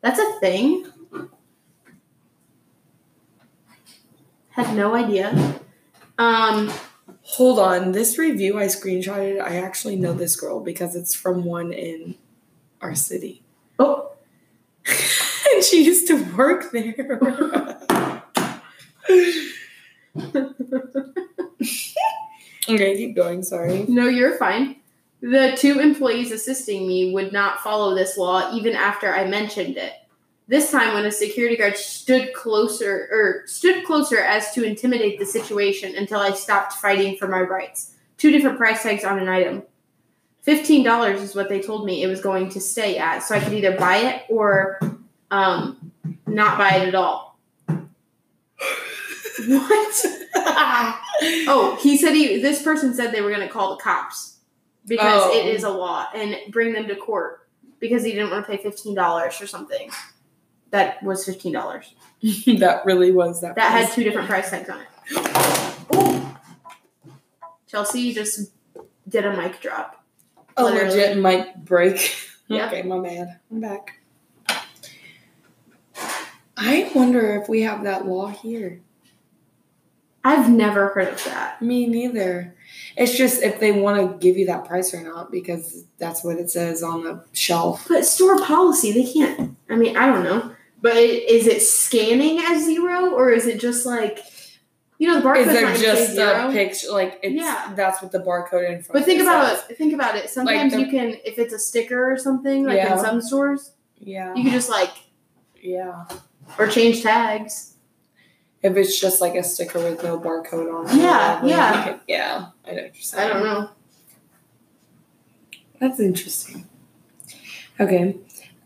That's 0.00 0.18
a 0.18 0.40
thing. 0.40 0.86
Had 4.56 4.74
no 4.74 4.94
idea. 4.94 5.60
Um, 6.18 6.72
Hold 7.22 7.58
on. 7.58 7.92
This 7.92 8.18
review 8.18 8.58
I 8.58 8.66
screenshotted, 8.66 9.40
I 9.40 9.56
actually 9.56 9.96
know 9.96 10.12
this 10.12 10.36
girl 10.36 10.60
because 10.60 10.94
it's 10.96 11.14
from 11.14 11.44
one 11.44 11.72
in 11.72 12.14
our 12.80 12.94
city. 12.94 13.42
oh, 13.78 14.12
and 14.86 15.64
she 15.64 15.84
used 15.84 16.06
to 16.06 16.22
work 16.36 16.70
there. 16.72 16.94
okay, 22.68 22.96
keep 22.96 23.16
going. 23.16 23.42
Sorry. 23.42 23.84
No, 23.88 24.06
you're 24.06 24.38
fine. 24.38 24.76
The 25.20 25.54
two 25.58 25.80
employees 25.80 26.30
assisting 26.30 26.86
me 26.86 27.12
would 27.12 27.32
not 27.32 27.60
follow 27.60 27.94
this 27.94 28.16
law 28.16 28.54
even 28.54 28.74
after 28.74 29.12
I 29.14 29.26
mentioned 29.26 29.76
it. 29.76 29.92
This 30.48 30.70
time, 30.70 30.94
when 30.94 31.04
a 31.04 31.10
security 31.10 31.56
guard 31.56 31.76
stood 31.76 32.32
closer 32.32 33.08
or 33.10 33.42
stood 33.46 33.84
closer 33.84 34.18
as 34.18 34.52
to 34.52 34.62
intimidate 34.62 35.18
the 35.18 35.26
situation 35.26 35.96
until 35.96 36.20
I 36.20 36.30
stopped 36.32 36.74
fighting 36.74 37.16
for 37.16 37.26
my 37.26 37.40
rights. 37.40 37.94
Two 38.16 38.30
different 38.30 38.56
price 38.56 38.82
tags 38.82 39.02
on 39.04 39.18
an 39.18 39.28
item. 39.28 39.64
Fifteen 40.42 40.84
dollars 40.84 41.20
is 41.20 41.34
what 41.34 41.48
they 41.48 41.60
told 41.60 41.84
me 41.84 42.02
it 42.04 42.06
was 42.06 42.20
going 42.20 42.48
to 42.50 42.60
stay 42.60 42.96
at, 42.98 43.18
so 43.20 43.34
I 43.34 43.40
could 43.40 43.52
either 43.54 43.76
buy 43.76 43.96
it 43.96 44.22
or 44.28 44.78
um, 45.32 45.90
not 46.28 46.56
buy 46.58 46.76
it 46.76 46.88
at 46.88 46.94
all. 46.94 47.36
What? 49.48 50.06
Oh, 51.48 51.78
he 51.80 51.96
said 51.96 52.12
he. 52.12 52.40
This 52.42 52.62
person 52.62 52.92
said 52.92 53.10
they 53.10 53.22
were 53.22 53.30
going 53.30 53.40
to 53.46 53.48
call 53.52 53.74
the 53.74 53.82
cops 53.82 54.36
because 54.86 55.22
Oh. 55.24 55.32
it 55.34 55.46
is 55.46 55.64
a 55.64 55.70
law 55.70 56.06
and 56.14 56.36
bring 56.52 56.74
them 56.74 56.86
to 56.88 56.94
court 56.94 57.48
because 57.80 58.04
he 58.04 58.12
didn't 58.12 58.30
want 58.30 58.44
to 58.44 58.50
pay 58.54 58.62
fifteen 58.62 58.94
dollars 58.94 59.40
or 59.40 59.46
something. 59.46 59.90
That 60.76 61.02
was 61.02 61.24
fifteen 61.24 61.54
dollars. 61.54 61.94
that 62.20 62.82
really 62.84 63.10
was 63.10 63.40
that. 63.40 63.54
That 63.54 63.70
had 63.70 63.90
two 63.94 64.04
different 64.04 64.28
price 64.28 64.50
tags 64.50 64.68
on 64.68 64.80
it. 64.80 64.86
Oh, 65.90 66.38
Chelsea 67.66 68.12
just 68.12 68.52
did 69.08 69.24
a 69.24 69.34
mic 69.34 69.58
drop. 69.62 70.04
a 70.58 70.64
literally. 70.64 70.90
legit 70.90 71.16
mic 71.16 71.56
break. 71.56 72.14
Yeah. 72.48 72.68
Okay, 72.68 72.82
my 72.82 73.00
bad. 73.00 73.40
I'm 73.50 73.60
back. 73.60 73.98
I 76.56 76.88
wonder 76.94 77.34
if 77.42 77.48
we 77.48 77.62
have 77.62 77.82
that 77.82 78.06
law 78.06 78.28
here. 78.28 78.82
I've 80.22 80.48
never 80.48 80.90
heard 80.90 81.08
of 81.08 81.24
that. 81.24 81.60
Me 81.60 81.88
neither. 81.88 82.54
It's 82.96 83.16
just 83.16 83.42
if 83.42 83.58
they 83.58 83.72
want 83.72 83.98
to 83.98 84.18
give 84.24 84.36
you 84.36 84.46
that 84.46 84.64
price 84.64 84.94
or 84.94 85.02
not 85.02 85.32
because 85.32 85.86
that's 85.98 86.22
what 86.22 86.36
it 86.36 86.48
says 86.48 86.84
on 86.84 87.02
the 87.02 87.24
shelf. 87.32 87.86
But 87.88 88.06
store 88.06 88.38
policy, 88.38 88.92
they 88.92 89.12
can't. 89.12 89.56
I 89.68 89.74
mean, 89.74 89.96
I 89.96 90.06
don't 90.06 90.22
know. 90.22 90.55
But 90.86 90.98
is 90.98 91.48
it 91.48 91.62
scanning 91.62 92.38
as 92.38 92.64
zero 92.64 93.10
or 93.10 93.30
is 93.32 93.44
it 93.48 93.58
just 93.58 93.84
like, 93.84 94.20
you 94.98 95.08
know, 95.08 95.18
the 95.20 95.26
barcode 95.28 95.38
Is 95.38 95.46
there 95.48 95.76
just 95.76 96.12
zero? 96.12 96.48
a 96.48 96.52
picture? 96.52 96.92
Like 96.92 97.18
it's 97.24 97.34
Yeah. 97.34 97.72
that's 97.74 98.00
what 98.00 98.12
the 98.12 98.20
barcode 98.20 98.68
in 98.70 98.82
front. 98.84 98.92
But 98.92 99.04
think 99.04 99.20
about 99.20 99.48
says. 99.58 99.70
it. 99.70 99.78
Think 99.78 99.94
about 99.94 100.14
it. 100.14 100.30
Sometimes 100.30 100.72
the- 100.74 100.78
you 100.82 100.86
can, 100.86 101.16
if 101.24 101.40
it's 101.40 101.52
a 101.52 101.58
sticker 101.58 102.08
or 102.12 102.16
something, 102.16 102.64
like 102.64 102.76
Yeah. 102.76 102.92
in 102.92 103.00
some 103.04 103.20
stores, 103.20 103.72
Yeah, 103.98 104.32
you 104.36 104.44
can 104.44 104.52
just 104.52 104.70
like 104.70 104.92
yeah. 105.60 106.04
or 106.56 106.68
change 106.68 107.02
tags. 107.02 107.72
If 108.62 108.76
it's 108.76 109.00
just 109.00 109.20
like 109.20 109.34
a 109.34 109.42
sticker 109.42 109.80
with 109.80 110.04
no 110.04 110.20
barcode 110.20 110.72
on 110.72 110.88
it. 110.88 110.94
Yeah, 111.02 111.44
yeah. 111.44 111.82
can- 111.84 112.00
yeah. 112.06 112.46
I 112.64 112.70
know. 112.74 112.88
I 113.16 113.28
don't 113.28 113.42
know. 113.42 113.70
That's 115.80 115.98
interesting. 115.98 116.64
Okay. 117.80 118.16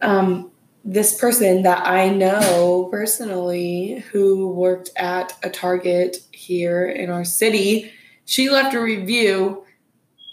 Um, 0.03 0.50
this 0.85 1.19
person 1.19 1.63
that 1.63 1.87
I 1.87 2.09
know 2.11 2.89
personally 2.91 4.05
who 4.11 4.49
worked 4.51 4.91
at 4.97 5.37
a 5.43 5.51
Target 5.51 6.19
here 6.33 6.87
in 6.87 7.11
our 7.11 7.25
city, 7.25 7.93
she 8.25 8.51
left 8.51 8.75
a 8.75 8.81
review 8.81 9.65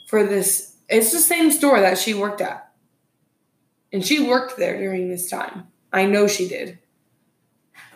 for 0.08 0.24
this. 0.25 0.75
It's 0.89 1.12
the 1.12 1.20
same 1.20 1.51
store 1.51 1.82
that 1.82 1.98
she 1.98 2.13
worked 2.13 2.42
at. 2.42 2.72
And 3.92 4.06
she 4.06 4.20
worked 4.20 4.58
there 4.58 4.77
during 4.77 5.10
this 5.10 5.30
time. 5.30 5.68
I 5.92 6.06
know 6.06 6.27
she 6.27 6.48
did. 6.48 6.80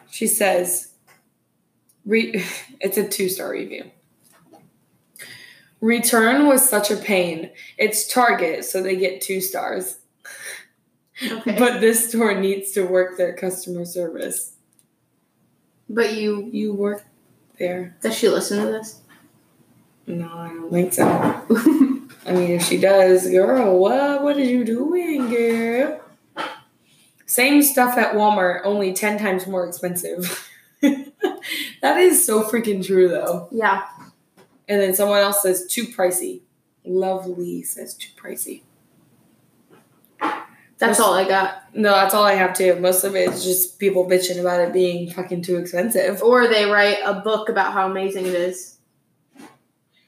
She 0.09 0.27
says, 0.27 0.93
re- 2.05 2.43
it's 2.79 2.97
a 2.97 3.07
two 3.07 3.29
star 3.29 3.51
review. 3.51 3.91
Return 5.79 6.45
was 6.45 6.67
such 6.67 6.91
a 6.91 6.95
pain. 6.95 7.49
It's 7.77 8.07
Target, 8.07 8.65
so 8.65 8.83
they 8.83 8.95
get 8.95 9.21
two 9.21 9.41
stars. 9.41 9.97
Okay. 11.23 11.55
But, 11.59 11.81
this 11.81 12.09
store 12.09 12.33
needs 12.39 12.71
to 12.71 12.83
work 12.83 13.17
their 13.17 13.33
customer 13.33 13.85
service. 13.85 14.53
But 15.89 16.13
you, 16.13 16.49
You 16.51 16.73
work 16.73 17.03
there? 17.59 17.95
does 18.01 18.15
she 18.17 18.29
listen 18.29 18.63
to 18.65 18.71
this? 18.71 19.01
No, 20.07 20.27
I 20.33 20.47
don't 20.49 20.71
think 20.71 20.93
so. 20.93 21.05
I 22.25 22.31
mean, 22.33 22.51
if 22.51 22.63
she 22.63 22.77
does, 22.77 23.29
girl, 23.29 23.77
what 23.77 24.23
what 24.23 24.37
are 24.37 24.43
you 24.43 24.63
doing, 24.65 25.29
girl? 25.29 26.01
Same 27.25 27.61
stuff 27.61 27.97
at 27.97 28.15
Walmart, 28.15 28.61
only 28.63 28.93
ten 28.93 29.17
times 29.17 29.47
more 29.47 29.65
expensive. 29.67 30.49
that 30.81 31.97
is 31.97 32.25
so 32.25 32.43
freaking 32.43 32.85
true, 32.85 33.07
though. 33.09 33.47
yeah. 33.51 33.83
And 34.67 34.81
then 34.81 34.93
someone 34.95 35.19
else 35.19 35.41
says 35.43 35.67
too 35.67 35.85
pricey. 35.85 36.41
Lovely 36.85 37.61
says 37.63 37.93
too 37.93 38.09
pricey. 38.21 38.61
That's 40.87 40.99
all 40.99 41.13
I 41.13 41.27
got. 41.27 41.73
No, 41.75 41.91
that's 41.91 42.13
all 42.13 42.23
I 42.23 42.33
have 42.33 42.53
too. 42.55 42.75
Most 42.79 43.03
of 43.03 43.15
it 43.15 43.29
is 43.29 43.43
just 43.43 43.79
people 43.79 44.07
bitching 44.09 44.39
about 44.39 44.59
it 44.59 44.73
being 44.73 45.09
fucking 45.11 45.41
too 45.43 45.57
expensive. 45.57 46.21
Or 46.21 46.47
they 46.47 46.65
write 46.65 46.97
a 47.05 47.13
book 47.13 47.49
about 47.49 47.71
how 47.73 47.89
amazing 47.89 48.25
it 48.25 48.33
is. 48.33 48.77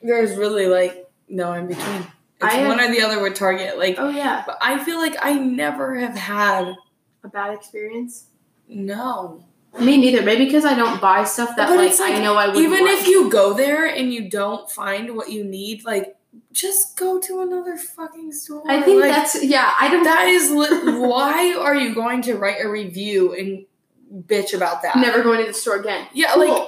There's 0.01 0.36
really 0.36 0.68
like 0.68 1.08
no 1.30 1.53
in 1.53 1.68
between. 1.68 2.08
It's 2.42 2.53
have- 2.53 2.68
one 2.68 2.80
or 2.80 2.92
the 2.92 3.01
other 3.01 3.22
with 3.22 3.36
Target. 3.36 3.77
Like, 3.77 3.96
Oh 3.98 4.10
yeah. 4.10 4.44
but 4.46 4.58
I 4.62 4.84
feel 4.84 4.98
like 4.98 5.15
I 5.22 5.33
never 5.33 5.96
have 5.96 6.16
had 6.18 6.75
A 7.24 7.27
bad 7.29 7.53
experience. 7.53 8.25
no. 8.68 9.44
Me 9.79 9.98
neither. 9.98 10.22
Maybe 10.22 10.46
because 10.46 10.66
I 10.66 10.75
don't 10.75 11.01
buy 11.01 11.24
stuff 11.24 11.55
that 11.57 11.68
like, 11.68 11.90
it's 11.90 12.00
like, 12.00 12.14
I 12.14 12.20
know 12.20 12.36
I 12.36 12.46
would. 12.48 12.57
Even 12.57 12.86
if 12.86 13.07
you 13.07 13.27
go 13.31 13.55
there 13.55 13.88
and 13.88 14.14
you 14.14 14.29
don't 14.29 14.70
find 14.70 15.16
what 15.16 15.31
you 15.31 15.44
need, 15.44 15.83
like 15.83 16.16
just 16.53 16.96
go 16.98 17.20
to 17.20 17.42
another 17.42 17.75
fucking 17.77 18.31
store. 18.31 18.63
I 18.70 18.81
think 18.81 19.01
Like, 19.01 19.11
that's 19.11 19.44
yeah. 19.44 19.74
I 19.79 19.89
don't. 19.89 20.03
that 20.03 20.25
is 20.29 20.51
li- 20.51 21.00
why 21.00 21.53
are 21.59 21.75
you 21.75 21.94
going 21.94 22.22
to 22.24 22.35
write 22.35 22.63
a 22.63 22.70
review 22.70 23.33
and 23.33 23.66
bitch 24.27 24.53
about 24.53 24.81
that? 24.83 24.96
never 24.96 25.22
going 25.24 25.39
to 25.42 25.48
the 25.48 25.53
store 25.53 25.75
again. 25.77 26.07
Yeah, 26.13 26.33
Cool. 26.35 26.48
like 26.48 26.68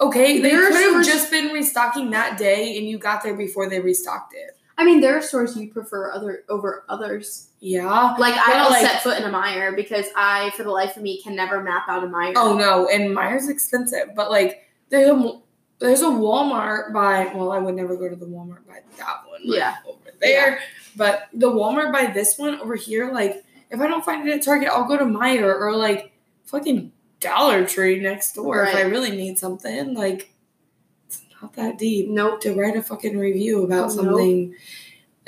okay, 0.00 0.40
they 0.40 0.50
could 0.50 0.72
have 0.94 1.04
just 1.04 1.30
been 1.30 1.48
restocking 1.52 2.10
that 2.10 2.36
day, 2.38 2.76
and 2.78 2.86
you 2.88 2.98
got 2.98 3.22
there 3.22 3.34
before 3.34 3.68
they 3.68 3.80
restocked 3.80 4.34
it. 4.34 4.50
I 4.76 4.84
mean, 4.84 5.00
there 5.00 5.16
are 5.16 5.22
stores 5.22 5.56
you 5.56 5.70
prefer 5.72 6.10
other 6.12 6.42
over 6.48 6.84
others. 6.88 7.48
Yeah. 7.60 8.14
Like 8.18 8.34
I 8.34 8.54
don't 8.54 8.70
like- 8.72 8.84
set 8.86 9.02
foot 9.02 9.18
in 9.18 9.24
a 9.24 9.30
Meijer 9.32 9.74
because 9.76 10.06
I, 10.16 10.50
for 10.50 10.64
the 10.64 10.70
life 10.72 10.96
of 10.96 11.02
me, 11.02 11.22
can 11.22 11.34
never 11.36 11.62
map 11.62 11.84
out 11.88 12.02
a 12.04 12.08
Meijer. 12.08 12.34
Oh 12.36 12.56
no, 12.58 12.88
and 12.88 13.16
Meijer's 13.16 13.48
expensive, 13.48 14.08
but 14.16 14.30
like 14.30 14.62
there's 14.90 15.08
a 15.08 15.40
there's 15.88 16.02
a 16.02 16.06
Walmart 16.06 16.92
by 16.92 17.30
well, 17.34 17.52
I 17.52 17.58
would 17.58 17.74
never 17.74 17.96
go 17.96 18.08
to 18.08 18.16
the 18.16 18.26
Walmart 18.26 18.66
by 18.66 18.80
that 18.98 19.22
one. 19.28 19.40
like, 19.46 19.58
Yeah. 19.58 19.74
over 19.86 20.10
there. 20.20 20.60
But 20.96 21.28
the 21.32 21.50
Walmart 21.50 21.92
by 21.92 22.06
this 22.06 22.38
one 22.38 22.58
over 22.60 22.74
here, 22.76 23.10
like 23.12 23.44
if 23.70 23.80
I 23.80 23.86
don't 23.88 24.04
find 24.04 24.26
it 24.28 24.32
at 24.32 24.42
Target, 24.42 24.68
I'll 24.68 24.86
go 24.88 24.96
to 24.96 25.04
Meijer 25.04 25.42
or 25.60 25.76
like 25.76 26.12
fucking 26.46 26.92
Dollar 27.20 27.64
Tree 27.66 28.00
next 28.00 28.32
door 28.34 28.64
if 28.64 28.74
I 28.74 28.82
really 28.82 29.10
need 29.10 29.38
something. 29.38 29.94
Like 29.94 30.32
it's 31.08 31.22
not 31.40 31.54
that 31.54 31.78
deep 31.78 32.08
Nope. 32.10 32.40
to 32.42 32.54
write 32.54 32.76
a 32.76 32.82
fucking 32.82 33.18
review 33.18 33.64
about 33.64 33.88
Nope. 33.88 33.90
something. 34.06 34.54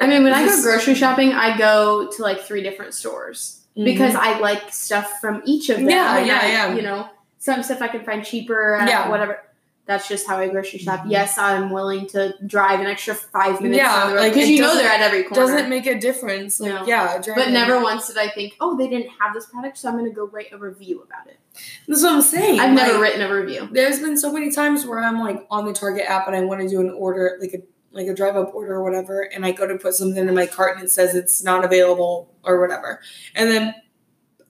I 0.01 0.07
mean, 0.07 0.25
when 0.25 0.33
I 0.35 0.45
go 0.47 0.62
grocery 0.62 0.95
shopping, 0.95 1.33
I 1.33 1.57
go 1.57 2.11
to 2.12 2.23
like 2.23 2.40
three 2.42 2.62
different 2.62 2.92
stores 2.95 3.62
because 3.75 4.12
Mhm. 4.14 4.19
I 4.21 4.38
like 4.40 4.73
stuff 4.73 5.21
from 5.21 5.42
each 5.47 5.71
of 5.71 5.79
them. 5.79 5.88
Yeah, 5.88 6.19
yeah, 6.25 6.40
I- 6.42 6.47
yeah. 6.49 6.75
You 6.75 6.83
know, 6.83 7.09
some 7.38 7.62
stuff 7.62 7.81
I 7.83 7.88
can 7.88 8.05
find 8.05 8.25
cheaper. 8.25 8.79
Yeah. 8.87 9.09
Whatever. 9.09 9.40
That's 9.87 10.09
just 10.09 10.27
how 10.27 10.37
I 10.38 10.49
grocery 10.49 10.81
shop. 10.81 11.05
Mhm. 11.05 11.11
Yes, 11.12 11.38
I'm 11.38 11.70
willing 11.70 12.09
to 12.09 12.35
drive 12.44 12.81
an 12.81 12.87
extra 12.87 13.14
five 13.14 13.61
minutes 13.61 13.79
Yeah, 13.79 14.09
road 14.12 14.16
like, 14.16 14.35
because 14.35 14.49
you 14.49 14.61
know 14.61 14.75
they're 14.75 14.90
at 14.90 15.01
every 15.01 15.22
corner. 15.22 15.35
doesn't 15.53 15.68
make 15.70 15.87
a 15.87 15.99
difference. 15.99 16.59
Like 16.59 16.72
No. 16.72 16.85
yeah, 16.87 17.22
but 17.37 17.51
never 17.51 17.81
once 17.81 18.09
did 18.09 18.18
I 18.18 18.29
think, 18.29 18.55
oh, 18.61 18.77
they 18.77 18.88
didn't 18.88 19.11
have 19.20 19.33
this 19.33 19.46
product, 19.46 19.79
so 19.79 19.88
I'm 19.88 19.94
going 19.96 20.07
to 20.07 20.11
go 20.14 20.27
write 20.27 20.53
a 20.53 20.59
review 20.59 21.03
about 21.03 21.29
it. 21.29 21.38
That's 21.87 22.03
what 22.03 22.12
I'm 22.14 22.22
saying. 22.22 22.59
I've 22.59 22.72
never 22.72 22.94
like- 22.94 23.01
written 23.03 23.22
a 23.22 23.33
review. 23.33 23.68
there's 23.70 24.01
been 24.01 24.16
so 24.16 24.33
many 24.33 24.51
times 24.51 24.85
where 24.85 24.99
I'm 24.99 25.20
like 25.20 25.46
on 25.51 25.66
the 25.66 25.72
Target 25.72 26.05
app 26.09 26.27
and 26.27 26.35
I 26.35 26.40
want 26.40 26.61
to 26.62 26.68
do 26.68 26.81
an 26.81 26.90
order, 26.90 27.38
like 27.40 27.55
a 27.55 27.62
like 27.92 28.09
a 28.09 28.14
drive 28.14 28.37
up 28.37 28.55
order 28.55 28.75
or 28.75 28.83
whatever, 28.83 29.20
and 29.22 29.46
I 29.46 29.53
go 29.53 29.66
to 29.66 29.79
put 29.79 29.94
something 29.94 30.29
in 30.29 30.35
my 30.35 30.46
cart 30.46 30.77
and 30.77 30.85
it 30.85 30.90
says 30.90 31.14
it's 31.14 31.42
not 31.42 31.64
available 31.64 32.29
or 32.44 32.61
whatever, 32.61 33.01
and 33.35 33.51
then 33.51 33.75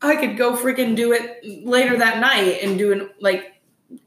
I 0.02 0.16
could 0.16 0.36
go 0.36 0.56
freaking 0.56 0.96
do 0.96 1.12
it 1.12 1.40
later 1.64 1.96
that 1.98 2.18
night 2.18 2.58
and 2.62 2.76
do 2.76 2.90
an 2.92 3.10
like 3.20 3.52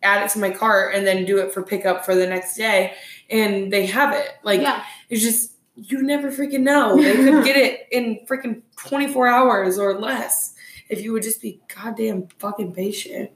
add 0.04 0.26
it 0.26 0.32
to 0.32 0.40
my 0.40 0.50
cart 0.50 0.96
and 0.96 1.06
then 1.06 1.26
do 1.26 1.38
it 1.38 1.54
for 1.54 1.64
pickup 1.64 2.06
for 2.06 2.16
the 2.16 2.28
next 2.28 2.56
day, 2.56 2.94
and 3.30 3.72
they 3.72 3.86
have 3.86 4.14
it. 4.14 4.30
Like 4.44 4.62
yeah. 4.62 4.84
it's 5.10 5.22
just 5.22 5.54
you 5.76 6.02
never 6.02 6.32
freaking 6.32 6.62
know. 6.62 6.98
They 6.98 7.16
could 7.16 7.44
get 7.46 7.56
it 7.56 7.88
in 7.92 8.26
freaking 8.26 8.62
24 8.78 9.28
hours 9.28 9.80
or 9.80 10.00
less 10.00 10.56
if 10.90 11.02
you 11.02 11.14
would 11.14 11.24
just 11.24 11.42
be 11.42 11.62
goddamn 11.74 12.28
fucking 12.40 12.74
patient. 12.74 13.32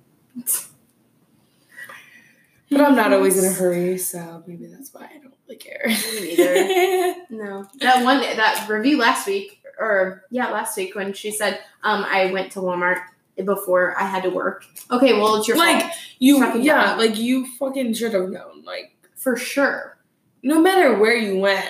But 2.70 2.82
I'm 2.82 2.96
not 2.96 3.14
always 3.14 3.38
in 3.38 3.50
a 3.50 3.54
hurry, 3.54 3.98
so 4.00 4.44
maybe 4.48 4.66
that's 4.66 4.94
why 4.94 5.06
I 5.06 5.20
don't 5.20 5.34
really 5.48 5.58
care. 5.58 5.84
Me 5.86 6.36
neither. 6.36 7.16
No. 7.30 7.68
That 7.80 8.04
one 8.04 8.22
that 8.22 8.68
review 8.70 8.98
last 9.00 9.26
week 9.26 9.64
or 9.80 10.24
yeah, 10.30 10.50
last 10.50 10.78
week 10.78 10.96
when 10.96 11.14
she 11.14 11.32
said 11.32 11.60
um 11.84 12.06
I 12.08 12.32
went 12.32 12.52
to 12.54 12.60
Walmart 12.60 13.02
before 13.44 14.00
I 14.00 14.04
had 14.06 14.24
to 14.24 14.30
work. 14.30 14.66
Okay, 14.92 15.14
well 15.14 15.36
it's 15.36 15.48
your 15.48 15.58
like 15.58 15.82
fault. 15.82 15.94
you, 16.20 16.40
Fucking 16.40 16.64
yeah, 16.64 16.86
dumb. 16.92 16.98
like 17.00 17.18
you 17.18 17.46
fucking 17.58 17.94
should 17.94 18.14
have 18.14 18.30
known. 18.30 18.64
Like 18.64 18.96
For 19.16 19.36
sure. 19.38 19.98
no 20.44 20.62
matter 20.62 20.98
where 20.98 21.16
you 21.16 21.40
went, 21.40 21.70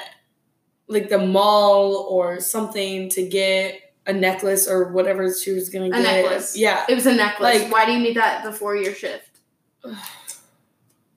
like 0.87 1.09
the 1.09 1.17
mall 1.19 2.05
or 2.09 2.39
something 2.41 3.09
to 3.09 3.27
get 3.27 3.79
a 4.05 4.11
necklace 4.13 4.67
or 4.67 4.91
whatever 4.91 5.33
she 5.33 5.51
was 5.51 5.69
gonna 5.69 5.85
A 5.87 5.89
get. 5.91 6.01
necklace. 6.01 6.57
Yeah. 6.57 6.85
It 6.89 6.95
was 6.95 7.05
a 7.05 7.13
necklace. 7.15 7.61
Like- 7.63 7.71
Why 7.71 7.85
do 7.85 7.93
you 7.93 7.99
need 7.99 8.17
that 8.17 8.43
before 8.43 8.75
your 8.75 8.93
shift? 8.93 9.29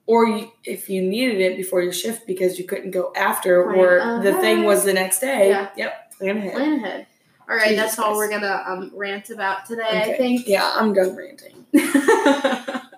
Or 0.05 0.25
you, 0.25 0.49
if 0.63 0.89
you 0.89 1.01
needed 1.01 1.41
it 1.41 1.57
before 1.57 1.81
your 1.81 1.91
shift 1.91 2.25
because 2.25 2.57
you 2.57 2.63
couldn't 2.65 2.91
go 2.91 3.11
after, 3.13 3.61
Plan 3.65 3.77
or 3.77 4.23
the 4.23 4.33
thing 4.39 4.63
was 4.63 4.85
the 4.85 4.93
next 4.93 5.19
day. 5.19 5.49
Yeah. 5.49 5.67
Yep. 5.75 6.13
Plan 6.17 6.37
ahead. 6.37 6.53
Plan 6.53 6.73
ahead. 6.75 7.07
All 7.49 7.55
right, 7.55 7.69
Jesus 7.69 7.83
that's 7.95 7.99
all 7.99 8.15
Christ. 8.15 8.17
we're 8.17 8.29
gonna 8.39 8.63
um 8.67 8.91
rant 8.93 9.29
about 9.29 9.65
today, 9.65 9.83
I 10.13 10.17
think. 10.17 10.47
Yeah, 10.47 10.69
I'm 10.75 10.93
done 10.93 11.15
ranting. 11.15 11.65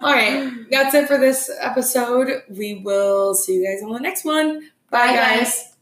All 0.01 0.13
right, 0.13 0.51
that's 0.71 0.95
it 0.95 1.07
for 1.07 1.17
this 1.17 1.51
episode. 1.59 2.43
We 2.49 2.75
will 2.75 3.35
see 3.35 3.55
you 3.55 3.65
guys 3.67 3.83
on 3.83 3.91
the 3.93 3.99
next 3.99 4.23
one. 4.25 4.61
Bye, 4.89 5.07
Bye, 5.07 5.13
guys. 5.15 5.39
guys. 5.39 5.73